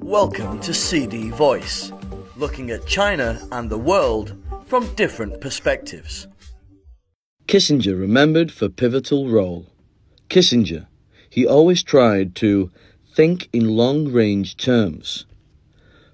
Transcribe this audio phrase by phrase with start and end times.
[0.00, 1.92] Welcome to CD Voice,
[2.36, 6.28] looking at China and the world from different perspectives.
[7.46, 9.66] Kissinger remembered for pivotal role.
[10.28, 10.86] Kissinger,
[11.28, 12.70] he always tried to
[13.14, 15.26] think in long range terms.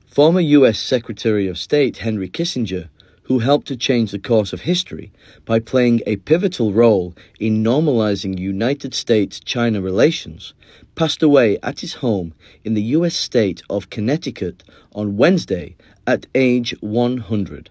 [0.06, 2.88] Former US Secretary of State Henry Kissinger,
[3.30, 5.12] who helped to change the course of history
[5.44, 10.52] by playing a pivotal role in normalizing United States China relations,
[10.96, 12.34] passed away at his home
[12.64, 14.64] in the US state of Connecticut
[14.96, 15.76] on Wednesday
[16.08, 17.70] at age 100.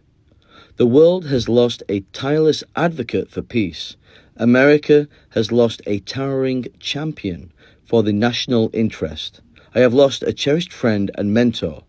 [0.78, 3.98] The world has lost a tireless advocate for peace.
[4.38, 7.52] America has lost a towering champion
[7.84, 9.42] for the national interest.
[9.76, 11.84] I have lost a cherished friend and mentor,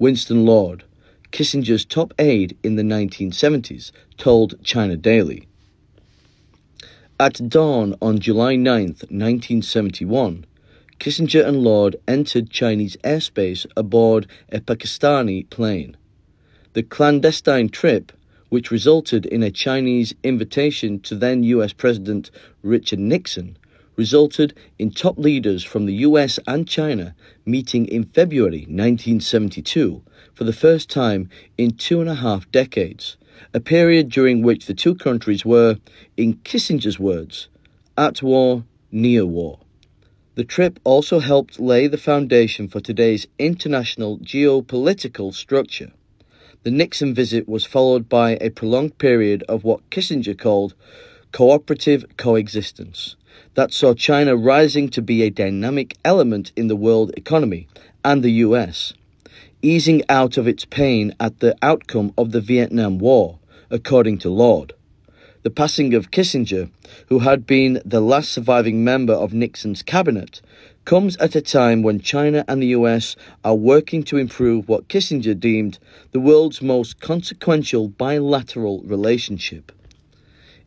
[0.00, 0.82] Winston Lord,
[1.32, 5.48] Kissinger's top aide in the 1970s, told China Daily.
[7.18, 10.46] At dawn on July 9, 1971,
[11.00, 15.96] Kissinger and Lord entered Chinese airspace aboard a Pakistani plane.
[16.74, 18.12] The clandestine trip
[18.52, 22.30] which resulted in a Chinese invitation to then US President
[22.62, 23.56] Richard Nixon,
[23.96, 27.14] resulted in top leaders from the US and China
[27.46, 30.02] meeting in February 1972
[30.34, 33.16] for the first time in two and a half decades,
[33.54, 35.78] a period during which the two countries were,
[36.16, 37.48] in Kissinger's words,
[37.96, 39.58] at war, near war.
[40.34, 45.92] The trip also helped lay the foundation for today's international geopolitical structure.
[46.62, 50.74] The Nixon visit was followed by a prolonged period of what Kissinger called
[51.32, 53.16] cooperative coexistence
[53.54, 57.66] that saw China rising to be a dynamic element in the world economy
[58.04, 58.94] and the US,
[59.62, 63.38] easing out of its pain at the outcome of the Vietnam War,
[63.70, 64.72] according to Lord.
[65.44, 66.68] The passing of Kissinger,
[67.06, 70.40] who had been the last surviving member of Nixon's cabinet,
[70.84, 75.38] comes at a time when China and the US are working to improve what Kissinger
[75.38, 75.78] deemed
[76.10, 79.70] the world's most consequential bilateral relationship.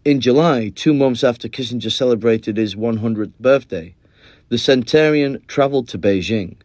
[0.06, 3.95] In July, two months after Kissinger celebrated his 100th birthday,
[4.47, 6.56] the centurion traveled to Beijing,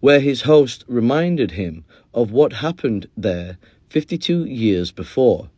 [0.00, 3.58] where his host reminded him of what happened there
[3.90, 5.48] 52 years before.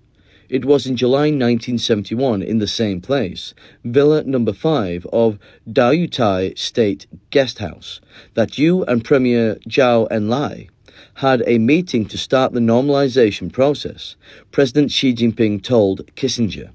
[0.49, 3.53] It was in July 1971 in the same place,
[3.85, 5.39] Villa Number 5 of
[5.71, 8.01] Diaoyutai State Guest House,
[8.35, 10.69] that you and Premier Zhou Enlai
[11.15, 14.17] had a meeting to start the normalization process,
[14.51, 16.71] President Xi Jinping told Kissinger.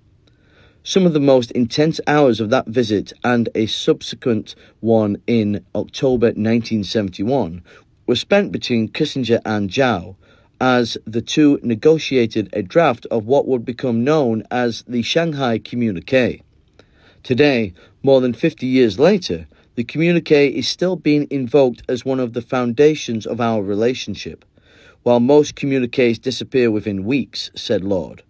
[0.85, 6.27] Some of the most intense hours of that visit and a subsequent one in October
[6.27, 7.63] 1971
[8.05, 10.17] were spent between Kissinger and Zhou
[10.59, 16.41] as the two negotiated a draft of what would become known as the Shanghai Communique.
[17.23, 17.73] Today,
[18.03, 22.41] more than 50 years later, the communique is still being invoked as one of the
[22.41, 24.43] foundations of our relationship,
[25.03, 28.21] while most communiques disappear within weeks, said Lord,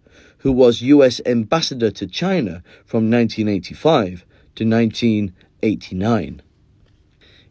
[0.43, 6.41] who was US ambassador to China from 1985 to 1989.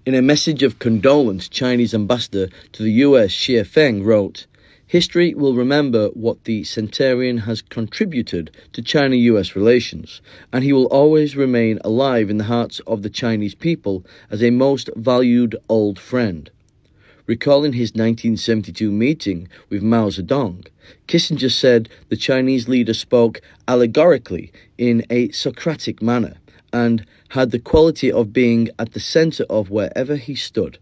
[0.05, 4.45] In a message of condolence, Chinese ambassador to the US, Xie Feng, wrote,
[4.87, 10.21] History will remember what the centurion has contributed to China US relations,
[10.53, 14.51] and he will always remain alive in the hearts of the Chinese people as a
[14.51, 16.51] most valued old friend.
[17.29, 20.67] Recalling his 1972 meeting with Mao Zedong,
[21.07, 26.35] Kissinger said the Chinese leader spoke allegorically in a Socratic manner
[26.73, 30.79] and had the quality of being at the center of wherever he stood,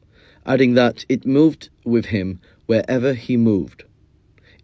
[0.46, 3.84] adding that it moved with him wherever he moved.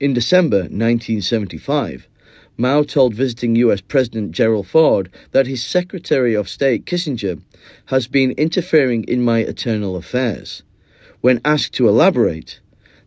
[0.00, 2.08] In December 1975,
[2.56, 7.38] Mao told visiting US President Gerald Ford that his Secretary of State Kissinger
[7.86, 10.62] has been interfering in my internal affairs.
[11.20, 12.60] When asked to elaborate,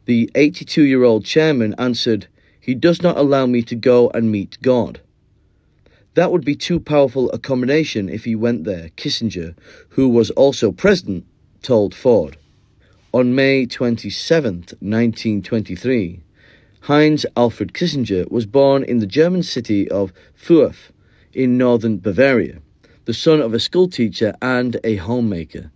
[0.05, 2.27] the 82 year old chairman answered,
[2.59, 4.99] He does not allow me to go and meet God.
[6.15, 9.55] That would be too powerful a combination if he went there, Kissinger,
[9.89, 11.25] who was also president,
[11.61, 12.37] told Ford.
[13.13, 16.19] On May 27, 1923,
[16.81, 20.89] Heinz Alfred Kissinger was born in the German city of Fürth
[21.33, 22.59] in northern Bavaria,
[23.05, 25.71] the son of a schoolteacher and a homemaker.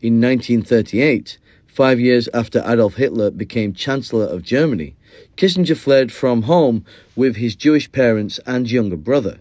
[0.00, 1.38] In 1938,
[1.78, 4.96] five years after Adolf Hitler became Chancellor of Germany,
[5.36, 6.84] Kissinger fled from home
[7.14, 9.38] with his Jewish parents and younger brother.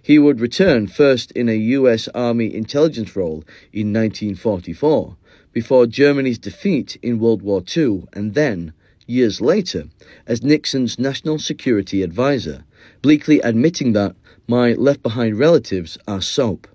[0.00, 2.06] He would return first in a U.S.
[2.14, 3.42] Army intelligence role
[3.72, 5.16] in 1944,
[5.52, 8.72] before Germany's defeat in World War II, and then
[9.08, 9.88] years later
[10.28, 12.62] as Nixon's national security advisor,
[13.02, 14.14] bleakly admitting that
[14.46, 16.68] my left behind relatives are soap.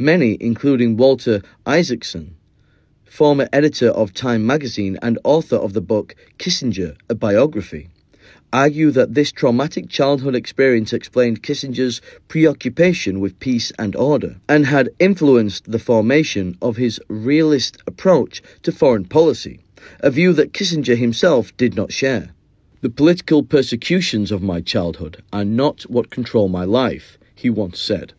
[0.00, 2.34] Many, including Walter Isaacson,
[3.10, 7.88] former editor of Time magazine and author of the book Kissinger, a biography,
[8.52, 14.90] argue that this traumatic childhood experience explained Kissinger's preoccupation with peace and order and had
[15.00, 19.58] influenced the formation of his realist approach to foreign policy,
[19.98, 22.30] a view that Kissinger himself did not share.
[22.80, 28.12] The political persecutions of my childhood are not what control my life, he once said.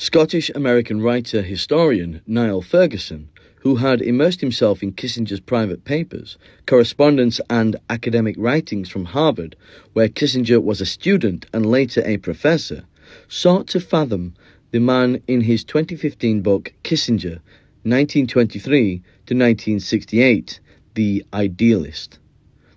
[0.00, 3.30] Scottish American writer historian Niall Ferguson
[3.62, 9.56] who had immersed himself in Kissinger's private papers, correspondence, and academic writings from Harvard,
[9.94, 12.84] where Kissinger was a student and later a professor,
[13.26, 14.34] sought to fathom
[14.70, 17.40] the man in his 2015 book Kissinger,
[17.82, 20.60] 1923 to 1968,
[20.94, 22.20] The Idealist.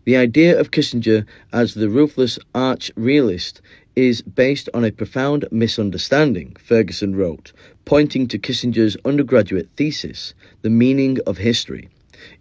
[0.04, 3.62] The idea of Kissinger as the ruthless arch realist
[3.96, 7.52] is based on a profound misunderstanding, Ferguson wrote,
[7.86, 11.90] pointing to Kissinger's undergraduate thesis, The Meaning of History,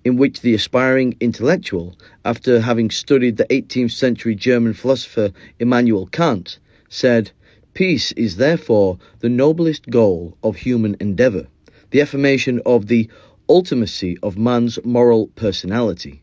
[0.04, 6.58] in which the aspiring intellectual, after having studied the 18th century German philosopher Immanuel Kant,
[6.88, 7.32] said,
[7.74, 11.46] Peace is therefore the noblest goal of human endeavour,
[11.90, 13.08] the affirmation of the
[13.48, 16.22] ultimacy of man's moral personality.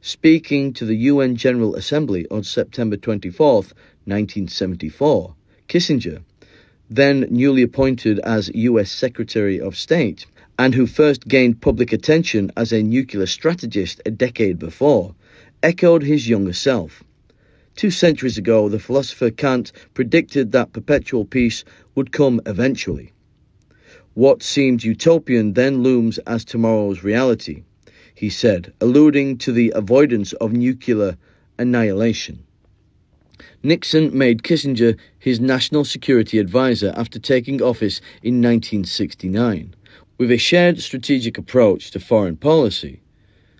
[0.00, 3.64] Speaking to the UN General Assembly on September 24,
[4.08, 5.34] 1974,
[5.68, 6.22] Kissinger
[6.90, 10.26] then newly appointed as US Secretary of State,
[10.58, 15.14] and who first gained public attention as a nuclear strategist a decade before,
[15.62, 17.04] echoed his younger self.
[17.76, 21.62] Two centuries ago, the philosopher Kant predicted that perpetual peace
[21.94, 23.12] would come eventually.
[24.14, 27.62] What seemed utopian then looms as tomorrow's reality,
[28.14, 31.16] he said, alluding to the avoidance of nuclear
[31.56, 32.42] annihilation.
[33.64, 39.74] Nixon made Kissinger his national security advisor after taking office in 1969.
[40.16, 43.00] With a shared strategic approach to foreign policy,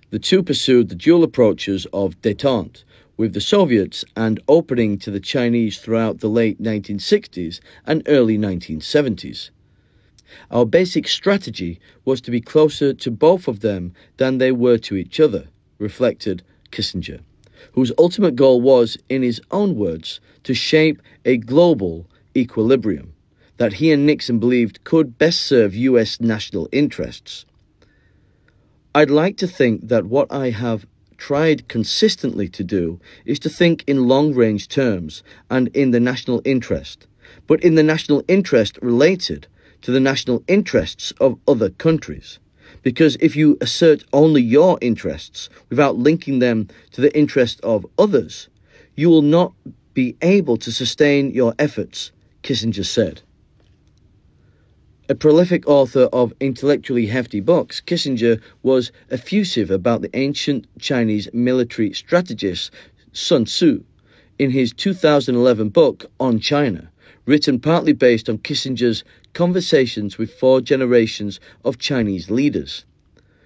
[0.09, 2.85] the two pursued the dual approaches of detente
[3.17, 9.49] with the Soviets and opening to the Chinese throughout the late 1960s and early 1970s.
[10.49, 14.95] Our basic strategy was to be closer to both of them than they were to
[14.95, 16.41] each other, reflected
[16.71, 17.19] Kissinger
[17.73, 23.13] whose ultimate goal was, in his own words, to shape a global equilibrium
[23.57, 27.45] that he and Nixon believed could best serve US national interests.
[28.95, 30.85] I'd like to think that what I have
[31.17, 36.41] tried consistently to do is to think in long range terms and in the national
[36.45, 37.05] interest,
[37.45, 39.47] but in the national interest related
[39.81, 42.39] to the national interests of other countries.
[42.81, 48.47] Because if you assert only your interests without linking them to the interest of others,
[48.95, 49.53] you will not
[49.93, 52.11] be able to sustain your efforts,
[52.43, 53.21] Kissinger said.
[55.09, 61.93] A prolific author of intellectually hefty books, Kissinger was effusive about the ancient Chinese military
[61.93, 62.71] strategist
[63.11, 63.83] Sun Tzu
[64.37, 66.89] in his 2011 book on China,
[67.29, 69.03] written partly based on Kissinger's
[69.33, 72.85] conversations with four generations of Chinese leaders.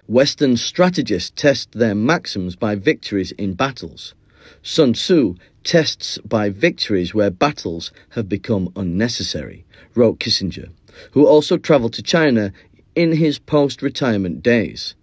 [0.06, 4.14] Western strategists test their maxims by victories in battles.
[4.62, 5.34] Sun Tzu
[5.64, 10.70] tests by victories where battles have become unnecessary, wrote Kissinger,
[11.10, 12.52] who also traveled to China
[12.94, 14.94] in his post retirement days.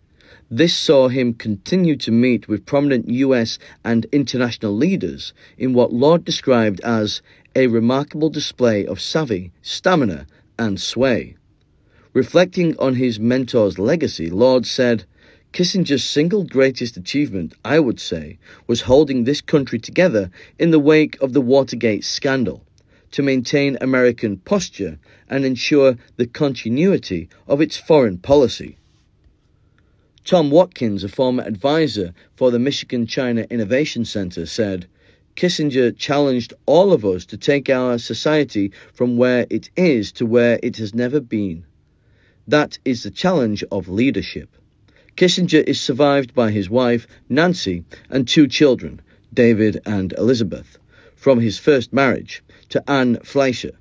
[0.54, 6.26] This saw him continue to meet with prominent US and international leaders in what Lord
[6.26, 7.22] described as
[7.56, 10.28] a remarkable display of savvy, stamina,
[10.60, 11.38] and sway.
[12.12, 15.06] Reflecting on his mentor's legacy, Lord said,
[15.54, 18.38] Kissinger's single greatest achievement, I would say,
[18.68, 22.66] was holding this country together in the wake of the Watergate scandal
[23.12, 25.00] to maintain American posture
[25.30, 28.76] and ensure the continuity of its foreign policy.
[30.24, 34.86] Tom Watkins, a former advisor for the Michigan China Innovation Center, said,
[35.36, 40.60] Kissinger challenged all of us to take our society from where it is to where
[40.62, 41.66] it has never been.
[42.48, 44.50] That is the challenge of leadership.
[45.18, 49.02] Kissinger is survived by his wife, Nancy, and two children,
[49.34, 50.78] David and Elizabeth,
[51.16, 53.74] from his first marriage to Anne Fleischer,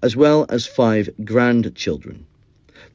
[0.00, 2.24] as well as five grandchildren.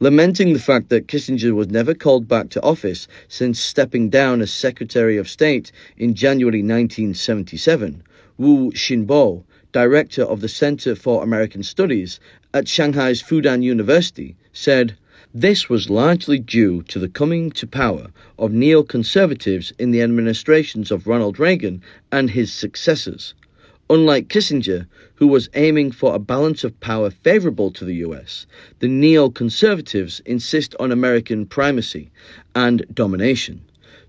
[0.04, 4.52] Lamenting the fact that Kissinger was never called back to office since stepping down as
[4.52, 8.02] Secretary of State in January 1977,
[8.36, 12.20] Wu Xinbo, director of the Center for American Studies
[12.52, 14.94] at Shanghai's Fudan University, said,
[15.32, 18.08] this was largely due to the coming to power
[18.38, 21.80] of neoconservatives in the administrations of Ronald Reagan
[22.12, 23.32] and his successors.
[23.90, 24.86] Unlike Kissinger,
[25.16, 28.46] who was aiming for a balance of power favorable to the US,
[28.78, 32.10] the neoconservatives insist on American primacy
[32.54, 33.60] and domination,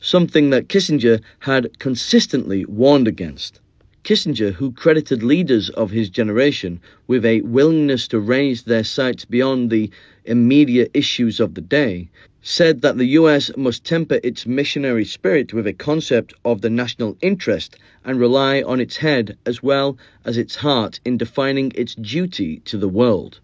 [0.02, 3.60] something that Kissinger had consistently warned against.
[4.06, 9.70] Kissinger, who credited leaders of his generation with a willingness to raise their sights beyond
[9.70, 9.90] the
[10.24, 12.08] immediate issues of the day,
[12.48, 17.18] said that the US must temper its missionary spirit with a concept of the national
[17.20, 22.60] interest and rely on its head as well as its heart in defining its duty
[22.60, 23.40] to the world.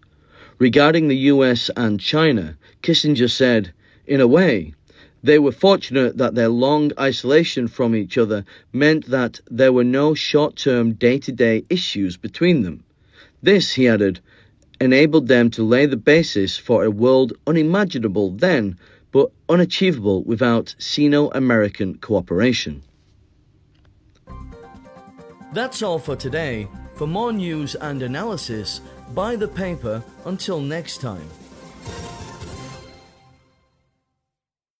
[0.59, 3.73] Regarding the US and China, Kissinger said,
[4.05, 4.75] In a way,
[5.23, 10.13] they were fortunate that their long isolation from each other meant that there were no
[10.13, 12.83] short term day to day issues between them.
[13.41, 14.19] This, he added,
[14.79, 18.77] enabled them to lay the basis for a world unimaginable then,
[19.11, 22.83] but unachievable without Sino American cooperation.
[25.53, 26.67] That's all for today.
[26.95, 28.79] For more news and analysis,
[29.13, 31.27] buy the paper until next time.